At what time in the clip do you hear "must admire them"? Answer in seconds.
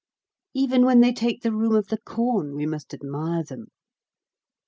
2.65-3.67